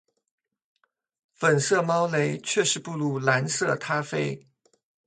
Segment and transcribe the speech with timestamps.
[1.35, 4.47] 粉色猫雷确实不如蓝色塔菲